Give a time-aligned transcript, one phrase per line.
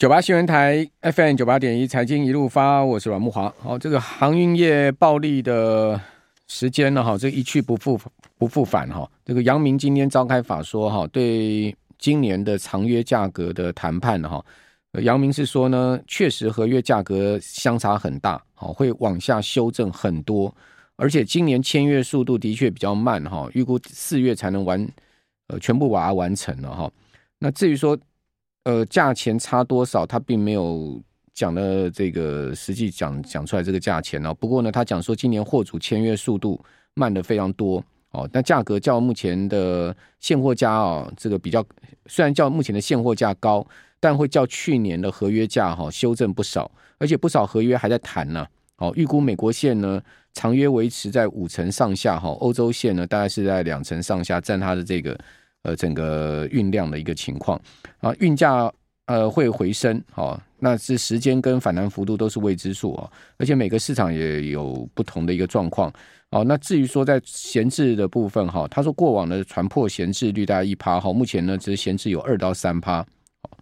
[0.00, 3.52] 九八新闻台 FM 九八点一财经一路发，我是阮慕驊。
[3.58, 6.00] 好，这个航运业暴利的
[6.46, 7.04] 时间呢？
[7.04, 8.00] 哈，这一去不复
[8.38, 9.06] 不复返哈。
[9.26, 14.42] 这个杨明今天召开法说哈，对今年的长约价格的谈判哈，
[15.02, 20.50] 杨明是说呢，确实合约价格相差很大，好，会往下修正很多，
[20.96, 24.88] 而且今年签约速度的确比较慢哈，预估四月才能完，
[25.48, 26.90] 呃，全部把它完成了哈。
[27.38, 27.94] 那至于说。
[28.64, 30.04] 呃，价钱差多少？
[30.04, 31.02] 他并没有
[31.32, 34.34] 讲的这个实际讲讲出来这个价钱哦。
[34.34, 36.62] 不过呢，他讲说今年货主签约速度
[36.92, 41.64] 慢得非常多哦，但价格较目前的现货价啊，这个比较
[42.04, 43.66] 虽然较目前的现货价高，
[43.98, 48.46] 但会较去年的合约价哈修正不少，而且不少合约还在谈呢。
[48.76, 50.00] 哦，预估美国线呢
[50.34, 55.18] 长约维持在五成上下哈，欧洲线呢大概是在两成上下，占它的这个。
[55.62, 57.60] 呃，整个运量的一个情况
[57.98, 58.72] 啊，运价
[59.04, 65.92] 呃会回升，哦，那是时间跟反弹幅度都是未知数哦，而且每个市场也有不同的一个状况
[66.30, 66.42] 哦。
[66.42, 73.04] 那至于说在闲置的部分哈，他说过往的船舶闲置率大概一趴哈，目前呢只是闲置有二到三趴，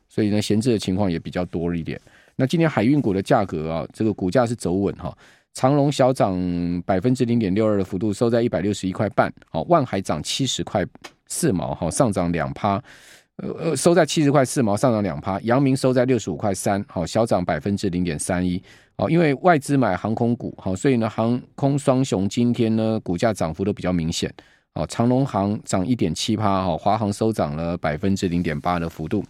[0.08, 2.00] 所以呢闲置的情况也比较多一点。
[2.36, 5.12] 那今天海运股的价格啊，这个股价是走稳哈，
[5.58, 6.38] 长隆小涨
[6.86, 10.86] 百分之零点六二的幅度，收在一百六十一块半，好，万海涨七十块。
[11.26, 12.80] 四毛哈，上涨两趴，
[13.38, 15.40] 呃呃，收在七十块四毛，上涨两趴。
[15.40, 18.62] 阳明收在六十五块三，好，小涨百分之零点三一。
[18.96, 24.32] 好，因为外资买航空股，好，所以呢，航空双雄今天呢股价涨幅都比较明显。
[24.74, 29.24] 好，长隆航涨一点七趴，好，华航收涨了百分之零点八的幅度。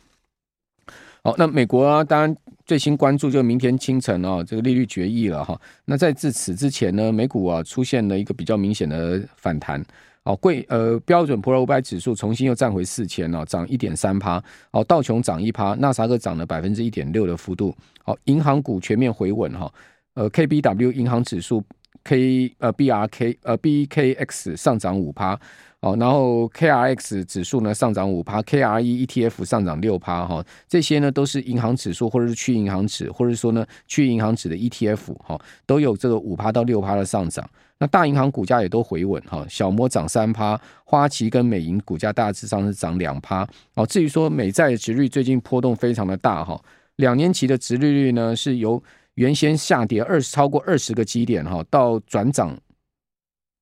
[1.29, 2.35] 好，那美国啊，当然
[2.65, 5.61] 最新关注就明天清晨啊，这个利率决议了哈。
[5.85, 9.85] 那在至此之前呢，美股啊出现了一个比较明显的反弹。
[10.23, 14.43] 哦，贵呃标准普尔五百指数重新又站回四千了，涨一点三趴。
[14.71, 17.77] 哦，道琼涨一趴，纳斯达克涨了百分之一点六的幅度。
[18.03, 19.71] 好，银行股全面回稳哈。
[20.15, 21.63] 呃，KBW 银行指数
[22.09, 25.39] K 呃 BRK 呃 BKX 上涨五趴。
[25.81, 30.45] 哦，然后 KRX 指数呢上涨五趴，KRE ETF 上涨六趴哈。
[30.67, 37.49] 这些呢都是银行指数或者是去银行指，或者说呢去银行指的 ETF 哈，都有这个五趴到六趴的上涨。
[37.79, 43.47] 那大银行股价也都回稳哈，小摩涨三趴，花旗跟美银股价大致上是涨两趴。
[43.75, 46.61] 哦，至于说美债的殖率最近波动非常的大哈，
[46.97, 48.83] 两年期的殖利率呢是由
[49.19, 52.57] 原先下跌二十超过二十个基点哈，到转涨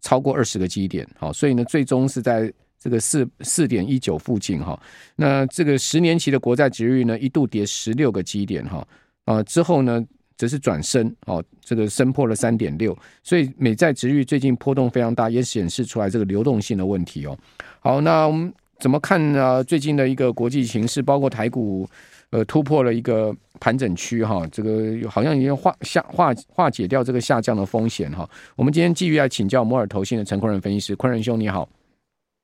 [0.02, 4.78] 超过二十个基点，好，所以呢最终是在这个四四点一九附近哈。
[5.16, 8.86] 那这个十年期的国债殖率呢一度跌十六个基点哈，
[9.24, 10.04] 啊之后呢。
[10.38, 17.34] 则是转升哦，这个升破了三点六，所以美债殖率最近波动非常大，也显示出来这个流动性的问题哦。
[17.80, 19.64] 好，那我们怎么看呢？
[19.64, 21.88] 最近的一个国际形势，包括台股
[22.30, 28.28] 呃突破了一个盘整区哈，这个好像已经化下化化解掉这个下降的风险哈。
[28.56, 31.68] 我们今天继续来请教摩尔投信的陈坤仁分析师，坤仁兄你好。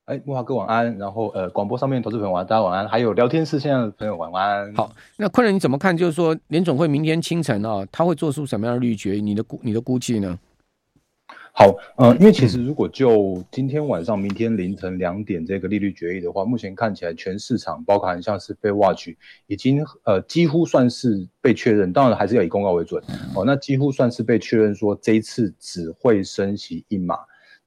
[0.07, 4.75] 哎，木华哥晚安，然后呃，广播上面投资朋友晚，大家晚安，还有聊天室现在的朋友晚安。
[4.75, 5.97] 好，那坤仁你怎么看？
[5.97, 9.13] 就是说联总会明天清晨啊，他会做出什么样的律决？
[9.15, 10.37] 你的估你的估计呢？
[11.55, 19.15] 好，呃，因为其实如果就今天晚上、明天凌晨两点这个利率决议的话，目前看起来全市场，包含像是 FedWatch
[19.47, 23.05] 已经呃几乎算是被确认，当然还是要以公告为准
[23.35, 23.45] 哦。
[23.45, 27.17] 那几乎算是被确认说这一次只会升息一码。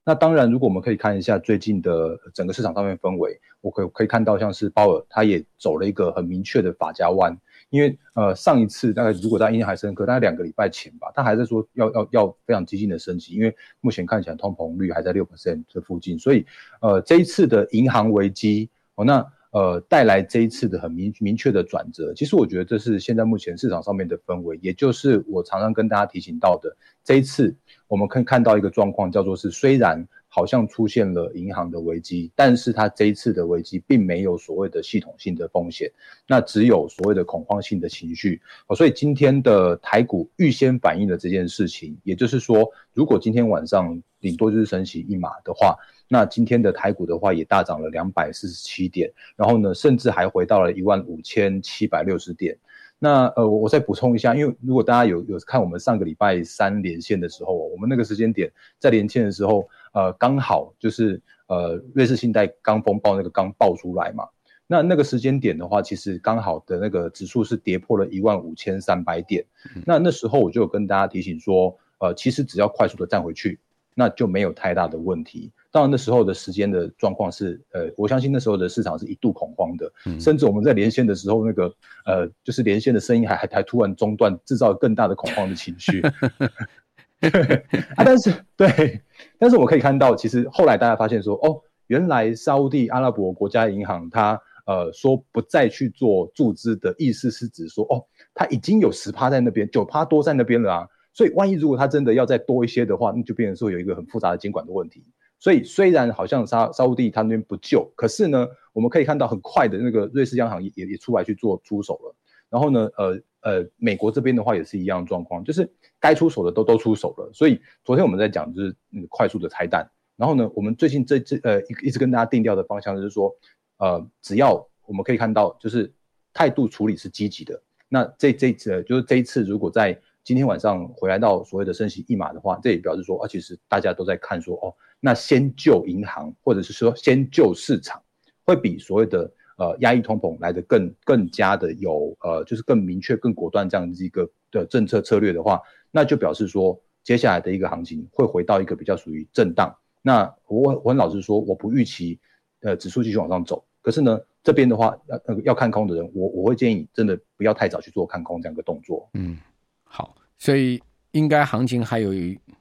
[0.04, 7.36] 那当然，如果我们可以看一下最近的整个市场上面氛围，我可以可以看到，像是鲍尔他也走了一个很明确的法家弯，
[7.70, 16.46] 因为呃上一次大概如果大家印象还深刻，大概两个礼拜前吧，他还在说要要要非常激进的升级，因为目前看起来通膨率还在六 percent 这附近，所以
[16.82, 19.26] 呃这一次的银行危机哦那。
[19.52, 26.76] 呃，带来这一次的很明明确的转折，其实我觉得这是现在目前市场上面的氛围，也就是我常常跟大家提醒到的，
[27.06, 27.56] 这一次
[27.88, 35.90] 我们可以看到一个状况，叫做是虽然好像出现了银行的危机，但是它这一次的危机并没有所谓的系统性的风险，
[36.28, 38.42] 那只有所谓的恐慌性的情绪。
[38.76, 45.78] 所以今天的台股预先反映了这件事情，也就是说，如果今天晚上顶多就是升息一码的话。
[46.08, 52.56] 那今天的台股的话也大涨了两百四十七点，然后呢，甚至还回到了一万五千七百六十点。
[53.00, 64.28] 那呃，我再补充一下，因为如果大家有有看我们上个礼拜三连线的时候，我们那个时间点在连线的时候，呃，刚好就是呃瑞士信贷刚风暴那个刚爆出来嘛。
[64.68, 69.44] 那那个时间点的话，其实刚好的那个指数是跌破了一万五千三百点。
[69.86, 73.60] 那那时候我就有跟大家提醒说，呃，其实只要快速的站回去。
[73.98, 75.50] 那就没有太大的问题。
[75.72, 81.74] 当然那时候的时间的状况是，呃，我相信那时候的市场是一度恐慌的，嗯、甚至我们在连线的时候，那个
[82.06, 86.02] 呃，就是连线的声音还还还突然中断，制造更大的恐慌的情绪。
[87.96, 89.02] 啊，但是 对，
[89.40, 98.04] 但是我可以看到，其实后来大家发现说，哦，原来沙乌地阿拉伯国家银行它呃说不再去做注资的意思是指说，哦，
[98.34, 100.88] 它已经有十趴在那边，九趴多在那边了啊。
[101.14, 105.02] 所以万一如果它真的要再多一些的话，那就变成说有一个很复杂的监管的问题。
[105.40, 112.16] 所以虽然好像沙沙乌地它那边不救，可是呢，我们可以看到很快的那个瑞士央行也也也出来去做出手了。
[112.50, 115.72] 然后呢，呃呃，美国这边的话也是一样状况，就是。
[115.98, 119.90] 该出手的都都出手了，所以昨天我们在讲就是那个快速的拆弹。
[120.16, 123.36] 然后呢，我们最近这这呃一一直跟大家定调的方向就是说，
[123.78, 124.54] 呃，只要
[124.86, 125.92] 我们可以看到就是
[126.32, 127.60] 态度处理是积极的，
[127.90, 138.00] 那这这次就是这一次如果在今天晚上回来到所谓的升息一码的话，这也表示说，啊，其实大家都在看说，哦，那先救银行或者是说先救市场，
[138.46, 145.62] 会比所谓的呃压抑通膨来得更更加的有呃就是更明确、更果断这样子一个的政策策略的话。
[145.92, 149.74] 那就表示说，接下来的一个行情会回到一个比较属于震荡。
[150.02, 152.20] 那我我很老实说，我不预期
[152.62, 153.64] 呃指数继续往上走。
[153.82, 159.10] 可是呢，这边的话要那个要看空的人，我我会建议真的不要太早去做看空这样一个动作。
[159.14, 159.38] 嗯，
[159.86, 160.82] 好，所以
[161.16, 162.12] 应该行情还有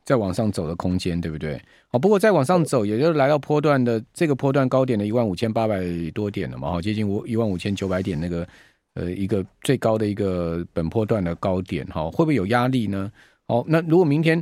[0.04, 1.60] 再往上走的空间，对不对？
[1.88, 5.82] 好，不过再往上走，也就是来到波段的这个波段高点的一万五千八百
[6.14, 8.46] 多点了嘛，好，接近五一万五千九百点那个。
[8.96, 13.10] 呃，一个最高的一个本波段的高点，哈，会不会有压力呢？
[13.48, 14.40] 哦，那如果明天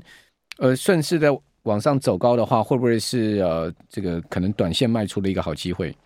[0.59, 5.97] 呃顺势的往上走高的话，会不会是呃这个可能短线卖出的一个好机会？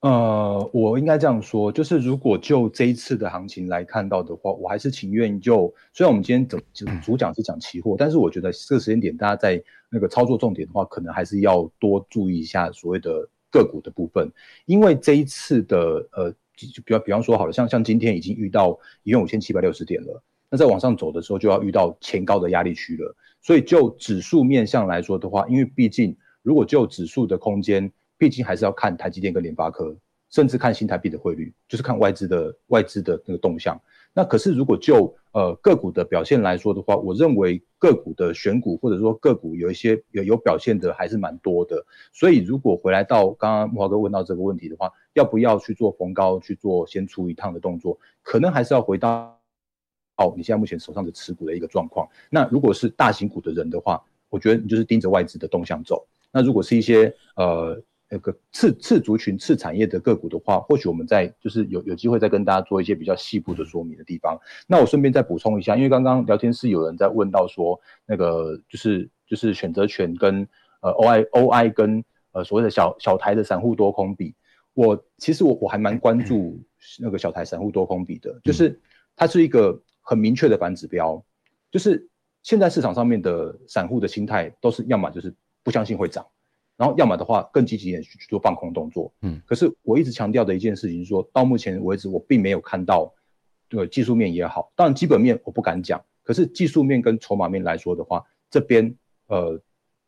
[0.00, 14.30] 呃，我应该这样说，就是如果就这一次的行情来看到的话，我还是情愿就虽然我们今天主主讲是讲期货，但是我觉得这个时间点大家在那个操作重点的话，可能还是要多注意一下所谓的个股的部分，
[14.66, 15.78] 因为这一次的
[16.12, 16.34] 呃。
[16.60, 23.16] 就比方比方说好了，像像今天已经遇到一万五千七百六十点了，那再往上走的时候就要遇到前高的压力区了。
[23.40, 29.96] 所以就指数面向来说的话，因为毕竟如果就指数的空间，毕竟还是要看台积电跟联发科，
[30.28, 33.80] 甚至看新台币的汇率，就是看外资的外资的那个动向。
[34.12, 41.82] 那可是如果就呃个股的表现来说的话，我认为个股的选股或者说个股有一些有有表现的还是蛮多的。
[42.12, 47.98] 所以如果回来到刚刚慕驊哥问到这个问题的话，要不要去做逢高去做先出一趟的动作？
[48.22, 49.34] 可能还是要回到
[50.18, 52.06] 哦，你现在目前手上的持股的一个状况。
[52.28, 56.06] 那如果是大型股的人的话，我觉得你就是盯着外资的动向走。
[56.30, 57.82] 那如果是一些呃。
[58.12, 64.36] 那个次次族群、次产业的个股的话，或许我们在就是有有机会再跟大家做一些比较细部的说明的地方。
[64.66, 70.46] 那我顺便再补充一下，因为刚刚聊天室有人在问到说，那个就是就是选择权跟
[70.82, 74.34] 呃 OI OI 跟呃所谓的小小台的散户多空比，
[74.74, 76.60] 我其实我我还蛮关注
[76.98, 78.80] 那个小台散户多空比的，就是
[79.14, 81.24] 它是一个很明确的反指标，
[81.70, 82.08] 就是
[82.42, 86.26] 现在市场上面的散户的心态都是要么就是不相信会涨。
[86.80, 89.12] 然后，要么的话更积极一点去做放空动作。
[89.20, 93.12] 嗯，可是我一直强调的一件事情是说，到目前为止我并没有看到，
[93.68, 96.02] 对技术面也好，当然基本面我不敢讲。
[96.22, 98.96] 可是技术面跟筹码面来说的话，这边
[99.26, 99.60] 呃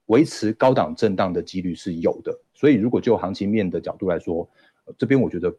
[0.07, 2.35] 维持高档震荡的几率是有的。
[2.55, 4.49] 所以如果就行情面的角度来说，
[4.87, 5.55] 呃、这边我觉得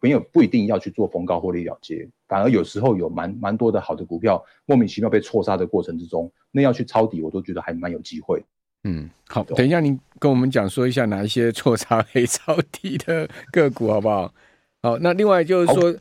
[0.00, 8.42] 没有不一定要去做逢高获利了结，反而有时候有蛮蛮多的好的股票莫名其妙被错杀的过程之中，那要去抄底，我都觉得还蛮有机会。
[8.84, 14.32] 嗯，好，等一下，你跟我们讲说一下哪一些错杀黑超低的个股，好不好？
[14.82, 15.94] 好，那另外就是说，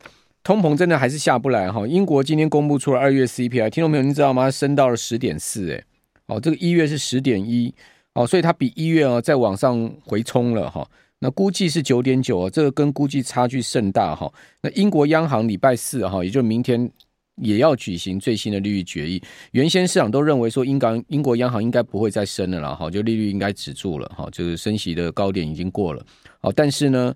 [0.43, 1.87] 通膨真的还是下不来哈。
[1.87, 4.51] 英国今天公布出了二月 CPI，听众朋友，你知道吗？
[4.51, 5.83] 升到了十点四，哎，
[6.25, 7.73] 哦，这个一月是十点一，
[8.13, 10.85] 哦，所以它比一月哦再往上回冲了哈。
[11.19, 14.29] 那估计是九点九，这个跟估计差距甚大哈。
[14.61, 16.91] 那英国央行礼拜四哈，也就明天。
[17.37, 19.21] 也要举行最新的利率决议，
[19.51, 26.05] 原先市场都认为说英港英国央行应该不会再升了啦，哈，就利率应该止住了，哈，就是升息的高点已经过了，
[26.39, 27.11] 好，但是呢，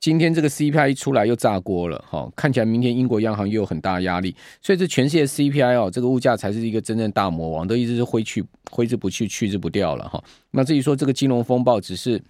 [0.00, 12.20] 今天这个 CPI 一出来又炸锅了，哈，看起来明天英国央行又有很大压力，所以这全世界 CPI 哦，这个物价才是一个真正大魔王，都一直是挥去挥之不去，去之不掉了，哈，那至于说这个金融风暴只是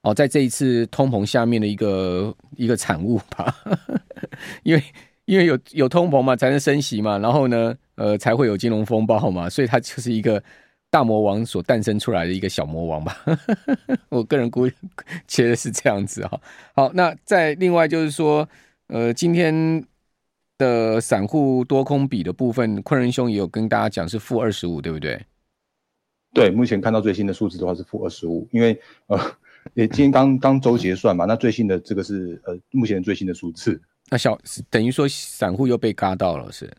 [0.00, 3.54] 哦，在这一次通膨下面的一个一个产物吧，
[4.64, 4.82] 因为。
[5.24, 10.42] 因为有有通膨嘛，才能升息嘛，然后呢，呃，才会有金融风暴嘛，所以它就是一个
[10.90, 13.16] 大魔王所诞生出来的一个小魔王吧。
[14.10, 14.74] 我个人估计
[15.28, 16.40] 觉得是这样子哈。
[16.74, 18.48] 好，那再另外就是说，
[18.88, 19.84] 呃，今天
[20.58, 25.24] 的散户多空比的部分，昆仁兄也有跟大家讲是负二十五，对不对？
[26.34, 29.18] 对，目前看到最新的数字的话是负二十五，因为呃，
[29.74, 33.80] 也今天刚刚周结算嘛，那最新的这个是呃目前最新的数字。
[34.10, 36.70] 那小等于说散户又被嘎到了是？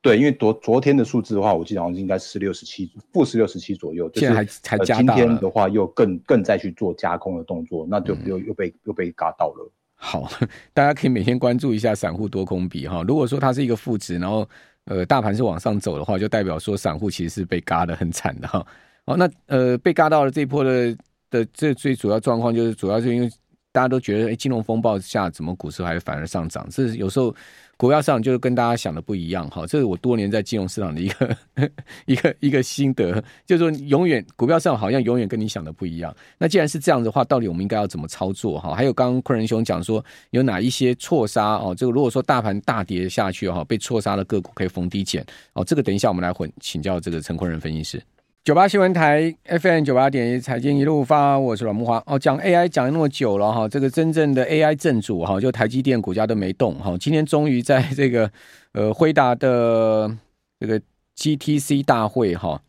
[0.00, 5.20] 对，因为昨昨天的数字的话，我记得好像应该十六十七负十六十七左右，现在还还加大了。
[5.20, 9.72] 今天的话又更更再去做加空的动作，那就又又被、嗯、又被嘎到了。
[9.96, 10.30] 好，
[10.72, 13.02] 大家可以每天关注一下散户多空比哈。
[13.06, 14.48] 如果说它是一个负值，然后
[14.84, 18.64] 呃大盘是往上走的话，就代表说散户其实是被嘎的很惨的哈。
[19.04, 20.96] 好，那呃被嘎到了这一波的
[21.28, 23.28] 的这最主要状况，就是主要是因为
[23.72, 26.66] 大家都觉得，哎，金融风暴下怎么股市还反而上涨？
[26.70, 27.34] 这是有时候。
[27.80, 31.36] 股票市场就是跟大家想的不一样哈，这是我多年在金融市场的一个
[32.06, 36.12] 一个一个心得，就是说永远股票市场好像永远跟你想的不一样。
[36.38, 38.74] 那既然是这样的话，到底我们应该要怎么操作哈？
[38.74, 41.72] 还有刚刚昆仁兄讲说有哪一些错杀哦？
[41.72, 45.64] 这个如果说大盘大跌下去哈，被错杀的个股可以逢低减哦。
[45.64, 48.02] 这个等一下我们来混请教这个陈坤仁分析师。
[48.44, 52.02] 九八新闻台 FM 九八点一财经一路发，我是阮木华。
[52.06, 56.96] 哦，讲 AI 讲那么久了哈，这个真正的 AI 正主哈，就台积电股价都没动哈。
[56.98, 58.30] 今天终于在这个
[58.72, 60.10] 呃辉达的
[60.58, 60.80] 这个
[61.16, 62.62] GTC 大会哈，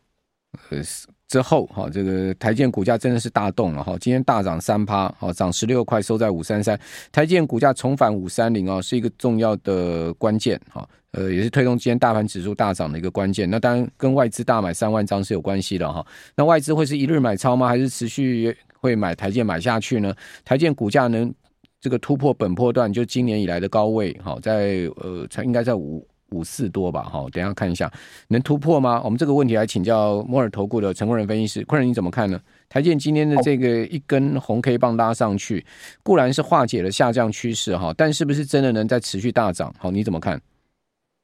[0.68, 0.82] 呃
[1.30, 3.96] 之后哈，这个台建股价真的是大动了哈。
[4.00, 6.78] 今天大涨三趴，好涨十六块，收在五三三。
[7.12, 10.86] 台建股价重返五三零啊，是一个重要的关键哈。
[11.12, 13.48] 呃，也是推动今天大盘指数大涨的一个关键。
[13.48, 16.04] 那当然跟外资大买三万张是有关系的哈。
[16.34, 17.68] 那外资会是一日买超吗？
[17.68, 20.12] 还是持续会买台建买下去呢？
[20.44, 21.32] 台建股价能
[21.80, 27.02] 这个突破本波段，就今年以来的高位，好在呃，才应该在五五四多吧？
[27.02, 27.90] 好，等一下看一下
[28.28, 29.00] 能突破吗？
[29.04, 32.40] 我们这个问题来请教摩尔投顾的陈坤仁分析师，坤仁你怎么看呢？
[32.68, 35.64] 台建今天的这个一根红 K 棒拉上去，
[36.02, 39.74] 固然是化解了下降趋势哈，但是不是真的能再持续大涨？
[39.78, 40.40] 好，你怎么看？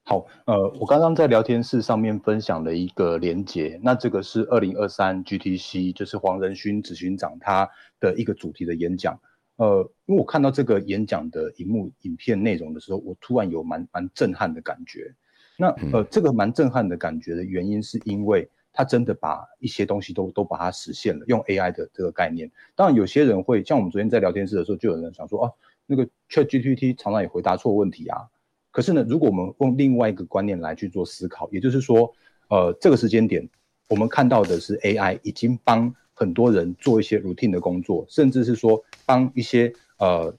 [0.09, 9.19] 好，呃，我刚刚在聊天室上面分享了一个连结，那这个是二零二三 GTC，就是黄仁勋执行长他的一个主题的演讲。
[9.57, 15.15] 呃，因为我看到这个演讲的荧幕影片内容的时候，我突然有蛮蛮震撼的感觉。
[15.59, 22.51] 那呃，这个蛮震撼的感觉的原因是因为他真的把一些东西都都把它实现了，用 AI 的这个概念。
[22.75, 25.53] 当然，有些人会像我们昨天在聊天室的时候，就有人想说，哦，
[25.87, 28.19] 那个 ChatGPT 常常也回答错问题啊。
[28.71, 32.13] 可是呢，如果我们用另外一个观念来去做思考，也就是说，
[32.51, 33.49] 呃，这个时间点，
[33.89, 40.35] 我们看到的是 AI 已经帮很多人做一些 routine 的工作，甚至是说帮一些呃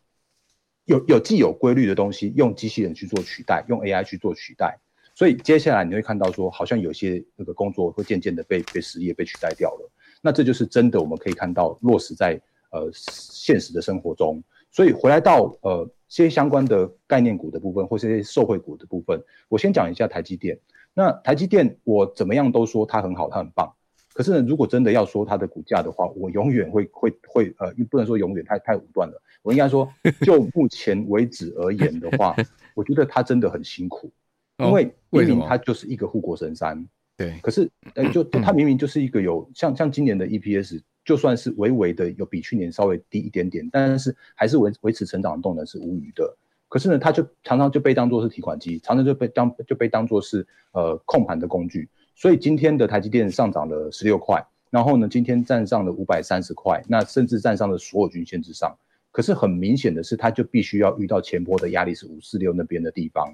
[0.85, 4.77] 有有既有规律的东西，用机器人去做取代，用 AI 去做取代。
[5.13, 9.91] 所以接下来你会看到说，好像有些那个工作会渐渐的被被失业被取代掉了。
[10.21, 12.41] 那这就是真的，我们可以看到落实在
[12.71, 14.43] 呃现实的生活中。
[14.71, 15.89] 所以回来到呃。
[16.09, 20.57] 这些相关的概念股的部分，或是一些受惠股的部分，我先讲一下台积电。
[20.93, 23.73] 那台积电，我怎么样都说它很好，它很棒。
[24.17, 29.21] 可是呢，如果真的要说它的股价的话，我永远会会会呃，不能说永远，太太武断了。
[29.43, 29.87] 我应该说，
[30.25, 32.35] 就目前为止而言的话，
[32.73, 34.11] 我觉得它真的很辛苦，
[34.57, 36.83] 因为明明它就是一个护国神山。
[37.15, 40.81] 对，可是呃，就 它明明就是一个有像像今年的 EPS。
[41.05, 46.35] 就算是微微的有比去年稍微低一点点，但是还是维维持成长的动能是无虞的。
[46.67, 51.87] 可是呢，它就常常就被当做是提款机，常常就被当就被当做是呃控盘的工具。
[52.19, 58.75] 所以今天的台积电上涨了十六块，然后呢，今天站上了五百三十块，那甚至站上了所有均线之上。
[59.11, 63.31] 可是很明显的是，它就必须要遇到前波的压力是五四六那边的地方。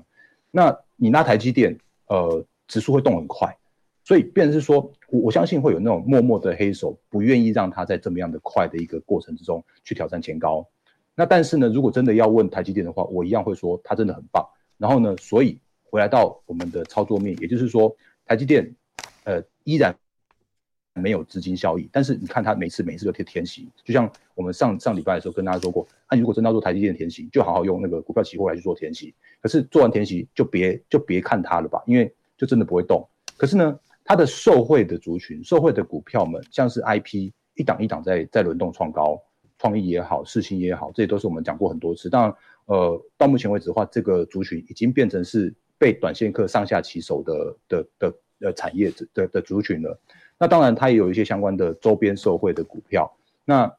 [0.51, 3.57] 那你拿台积电，呃，指数会动很快。
[4.03, 10.67] 所以，变成是说，我我相信会有那种默默的黑手，不愿意让他在这么样的快的一个过程之中去挑战前高。
[11.15, 14.45] 那但是呢，如果真的要问台积电的话，我一样会说它真的很棒。
[14.77, 15.57] 然后呢，所以
[15.93, 17.95] 回来到我们的操作面，也就是说，
[18.25, 18.73] 台积电
[19.25, 19.95] 呃依然
[20.95, 21.87] 没有资金效益。
[21.91, 29.13] 但是你看它每次每次都填填息，就像我们上上礼拜的时候跟大家说过，那、如果真的要做台积电填息，就好好用那个股票期货来去做填息。
[29.39, 33.07] 可是做完填息就别就别看它了吧，因为就真的不会动。
[33.37, 39.21] 可是呢，它的受惠的族群、受惠的股票们，像是 IP 一档一档在在轮动创高，
[39.59, 42.09] 创意也好，世芯也好，这些都是我们讲过很多次。
[42.09, 42.35] 当然，
[42.65, 49.99] 呃，到目前为止的话，这个族群已经变成是被短线客上下其手的的的呃产业的的，族群了。
[50.39, 53.13] 那当然，它也有一些相关的周边受惠的股票。
[53.43, 53.69] 那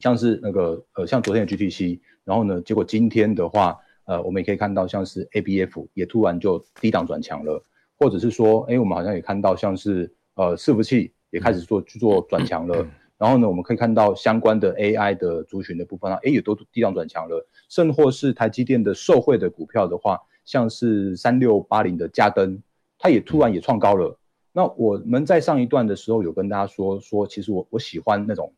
[0.00, 7.62] 像是那个呃，像昨天的 GTC，然后呢，结果今天的话，呃，我们也可以看到，像是 ABF 也突然就低档转强了。
[7.96, 12.84] 或者是说，哎，我们好像也看到，像是呃，伺服器也开始做去做转强了。
[13.16, 17.46] 然后呢，我们可以看到相关的 AI 的族群的部分啊，哎，也都低档转强了。
[17.68, 22.58] 甚或是台积电的受惠的股票的话，像是三六八零的嘉登，
[22.98, 24.18] 它也突然也创高了。
[24.50, 28.50] 那我们在上一段的时候有跟大家说说，其实我我喜欢那种，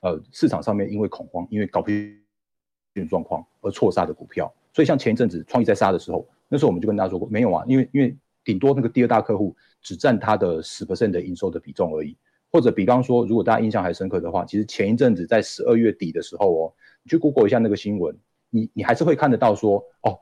[0.00, 4.52] 呃，市场上面因为恐慌，因为搞不定状况而错杀的股票。
[4.74, 12.14] 所以像前一阵子创意在杀的时候，那时候我们就跟大家说过，没有啊，因为因为顶多那个第二大客户只占它的十 percent 的营收的比重而已。
[12.52, 18.14] 或者比方说，如果大家印象还深刻的话，其实前一阵子在十二月底的时候哦，你去 Google 一下那个新闻，
[18.50, 20.18] 你你还是会看得到说哦，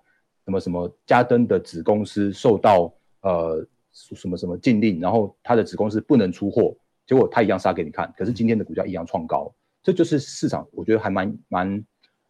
[0.49, 2.90] 什么什么家登的子公司受到
[3.21, 3.62] 呃
[3.93, 6.75] 什么什么禁令，然后他的子公司不能出货，
[7.07, 11.85] 结果他一样杀给你看，可是今天的股价一样创高，这就是市场我觉得还蛮蛮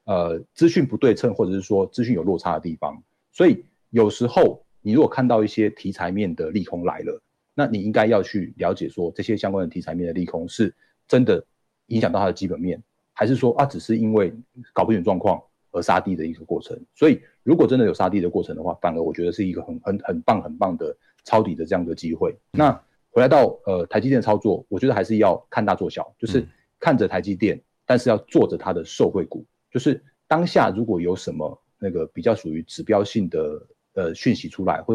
[0.04, 3.00] 呃资讯不对称，或者是说资讯有落差的地方。
[3.30, 7.22] 所以有时候你如果看到一些题材面的利空来了。
[7.54, 10.72] 那你应该要去了解说，这些相关的题材面的利空是
[11.08, 11.44] 真的
[11.87, 12.80] 影响到它的基本面，
[13.12, 14.32] 还是说啊只是因为
[14.72, 15.42] 搞不定状况
[15.78, 16.76] 而杀低的一个过程？
[16.94, 20.94] 所以如果真的有杀低的过程的话，反而我觉得是一个很很很棒很棒的
[21.25, 22.37] 抄底的这样的机会。
[22.50, 22.73] 那
[23.11, 26.47] 回来到呃台积电操作，我觉得还是要看大做小，就是
[26.80, 34.94] 看着台积电，但是要做着它的受惠股，就是当下如果有什么那个比较属于指标性的呃讯息出来，或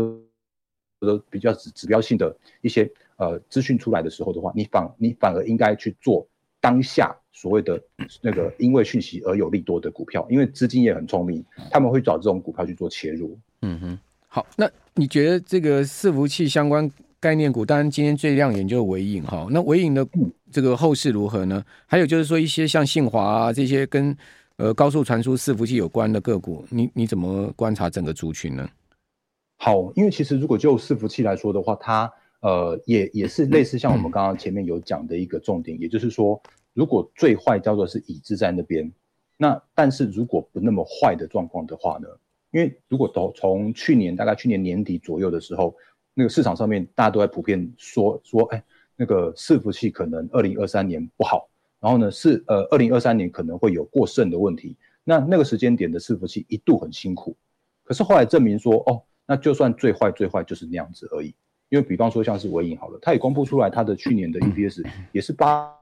[1.01, 6.27] 者比较指指标性的一些呃资讯出来的时候的话，你反你反而应该去做
[6.63, 7.77] 当下所谓的
[8.21, 13.37] 那个因为讯息而有利多的股票，因为资金也很聪明，他们会找这种股票去做切入。
[13.63, 16.89] 嗯哼，好，那你觉得这个伺服器相关
[17.19, 20.07] 概念股，当然今天最亮眼就是伟影哈，那伟影的
[20.53, 21.61] 这个后市如何呢？
[21.85, 24.15] 还有就是说一些像信华啊这些跟
[24.55, 28.69] 呃高速传输伺服器有关的个股，你你怎么观察整个族群呢？
[29.57, 32.09] 好，因为其实如果就伺服器来说的话，它
[32.43, 36.39] 呃也也是类似像我们刚刚前面有讲的一个重点，也就是说，
[36.73, 38.91] 如果最坏叫做是已知在那边，
[39.37, 42.07] 那但是如果不那么坏的状况的话呢？
[42.51, 45.73] 因为如果从从去年大概去年年底左右的时候，
[46.13, 48.61] 那个市场上面大家都在普遍说说，哎，
[48.95, 57.35] 那个伺服器可能二零二三年不好，然后呢是呃二零二三年可能会有过剩的问题，那那个时间点的伺服器一度很辛苦，
[57.83, 59.01] 可是后来证明说哦。
[59.25, 61.33] 那就算最坏最坏就是那样子而已，
[61.73, 65.75] 因为比方说像是纬颖好了，它也公布出来它的去年的 EPS 也是八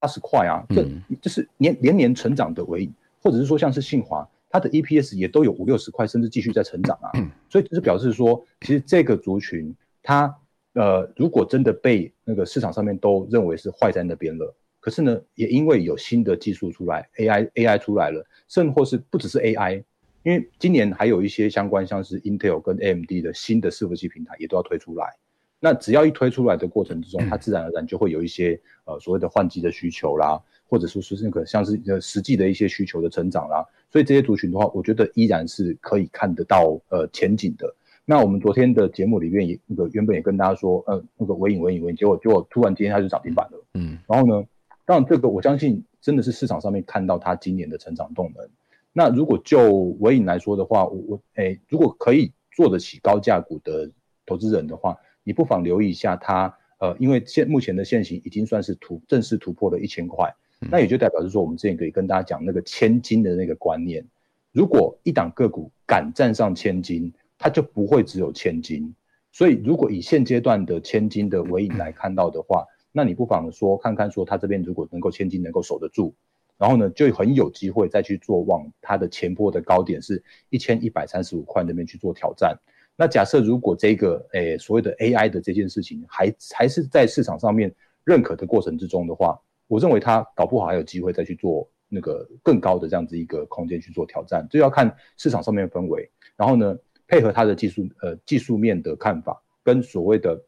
[0.00, 0.84] 八十块啊，这
[1.20, 7.12] 这是年年年成长的纬颖，或者是说像是信华，它的 EPS 也都有五六十块，甚至继续在成长啊，
[7.48, 10.36] 所以这是表示说，其实这个族群它
[10.74, 19.84] 呃如果真的被那个市场上面都认为是坏在那边了，可是呢也因为有新的技术出来，AI AI 出来了，甚或是不只是 AI。
[20.22, 25.16] 因为今年还有一些相关，像是 Intel 跟 AMD 的新的伺服器平台也都要推出来。
[25.58, 33.64] 那只要一推出来的过程之中，它自然而然就会有一些呃所谓的换机的需求啦，或者说是那个像是呃实际的一些需求的成长啦。
[33.88, 37.72] 所以这些族群的话，我觉得依然是可以看得到呃前景的。
[38.04, 43.64] 那我们昨天的节目里面也那个原本也跟大家说，呃那个尾影尾影尾影，结果结果突然今天它就涨停板了。
[43.74, 44.44] 嗯，然后呢，
[44.84, 48.48] 当然这个我相信真的是市场上面看到它今年的成长动能。
[48.92, 53.90] 那如果就尾影来说的话，我我诶，如果可以做得起高价股的
[54.26, 60.34] 投资人的话，你不妨留意一下它，呃，因为现目前的现行已经算是突正式突破了一千块，
[60.70, 64.06] 那也就代表是说，我们之前可以跟大家讲那个千金的那个观念，
[64.52, 68.94] 如果一档个股敢站上千金，它就不会只有千金，
[69.32, 76.14] 所以如果以现阶段的千金的尾影来看到的话，那你不妨说看看说它这边如果能够千金能够守得住。
[76.62, 82.56] 然后呢，就很有机会再去做往它的前波的高点是一千一百三十五块那边去做挑战。
[82.94, 94.46] 那假设如果这个诶所谓的 AI 的这件事情还还是在市场上面认可的过程之中的话，我认为它搞不好还有机会再去做那个更高的这样子一个空间去做挑战。
[94.48, 100.40] 这要看市场上面的氛围，然后呢，配合它的技术呃技术面的看法跟所谓的。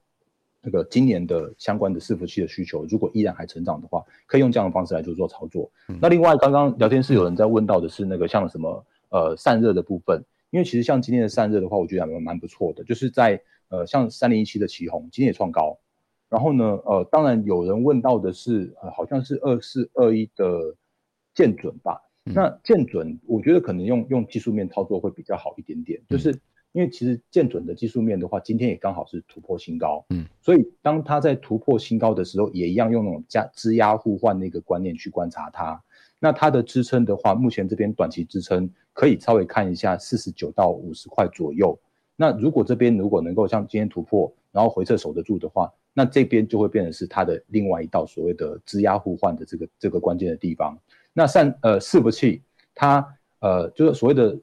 [0.65, 5.71] 那个今年的相关的伺服器的需求，如果依然还成长的话，可以用这样的方式来做做操作。
[5.89, 15.79] 嗯、那另外，刚刚聊天室有人在问到的是那个像什么呃散热的部分，因为其实像今天的散热的话，我觉得还蛮蛮不错的，就是在呃像三零一七的旗红今天也创高，
[16.31, 20.75] 然后呢呃当然有人问到的是呃好像是二四二一的
[21.35, 26.31] 建准吧，嗯、那建准我觉得可能用用技术面操作会比较好一点点，就是。
[26.31, 26.41] 嗯
[26.75, 35.81] 因为其实建准的技术面的话，今天也刚好是突破新高，嗯，所以当它在突破新高的时候，也一样用那种加支压互换那个观念去观察它。
[36.19, 41.79] 那它的支撑的话，目前这边短期支撑可以稍微看一下四十九到五十块左右。
[42.17, 50.77] 那如果这边如果能够像今天突破，然后回撤守得住的话，那这边就会变成是它的另外一道所谓的支压互换的这个这个关键的地方。
[51.13, 52.43] 那散呃伺服器，
[52.75, 53.07] 它
[53.39, 54.37] 呃就是所谓的。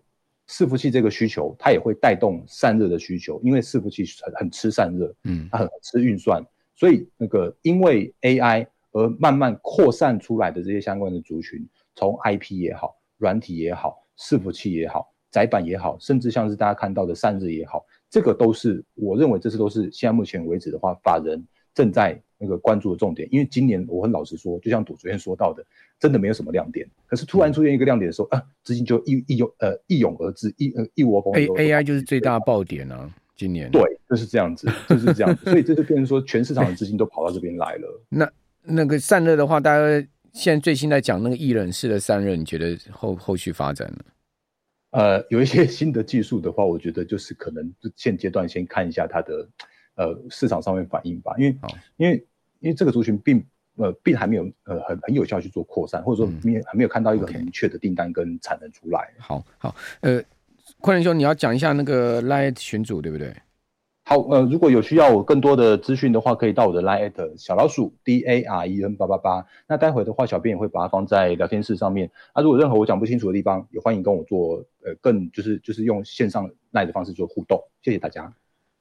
[0.51, 21.41] 伺服器这个需求，它也会带动散热的需求，因为伺服器很很吃散热，嗯，它很吃运算，所以那个因为 AI 而慢慢扩散出来的这些相关的族群，从 IP 也好，软体也好，伺服器也好，窄板也好，甚至像是大家看到的散热也好，这个都是我认为这是都是现在目前为止的话，法人
[21.73, 23.27] 正在那个关注的重点。
[23.31, 25.65] 因为今年我很老实说，就像赌昨天说到的。
[26.01, 31.31] 真的没有什么亮点，可是突然出现一个亮点的时候，啊，资金就一一涌呃一涌而至，一呃一窝蜂。
[31.35, 38.01] A A I 就是最大爆点啊，今年对，就是这样子，就是这样子， 所以这就变成说全市场的资金都跑到这边来了。
[38.09, 38.27] 那
[38.63, 43.99] 那个散热的话，大家现在最新在讲那个液冷式的散热，你觉得后后续发展呢？
[44.89, 49.47] 呃，有一些新的技术的话，我觉得就是可能现阶段先看一下它的
[50.01, 51.55] 呃市场上面反应吧，因为
[51.97, 52.25] 因为
[52.59, 53.43] 因为这个族群并。
[53.77, 59.09] 呃，并还没有呃很很有效去做扩散，或者说没还没有看到一个很明确的订单跟产能出来。
[59.17, 60.21] 好，好，呃，
[60.81, 63.33] 坤仁兄，你要讲一下那个 Line 群组对不对？
[64.03, 69.47] 好，呃，如果有需要我更多的资讯的话，可以到我的 Line 小老鼠 D A R E N 八八八。
[69.65, 72.11] 那待会的话，小编也会把它放在聊天室上面。
[72.35, 77.57] 那、啊、如果任何我讲不清楚的地方，也欢迎跟我做呃更就是就是用线上 Line 的方式做互动。
[77.81, 78.31] 谢谢大家。